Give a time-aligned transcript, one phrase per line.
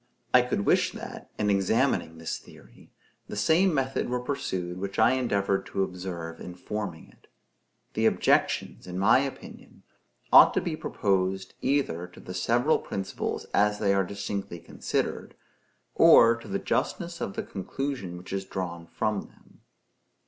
[0.33, 2.89] I could wish that, in examining this theory,
[3.27, 7.27] the same method were pursued which I endeavored to observe in forming it.
[7.93, 9.83] The objections, in my opinion,
[10.33, 15.35] ought to be proposed, either to the several principles as they are distinctly considered,
[15.93, 19.61] or to the justness of the conclusion which is drawn from them.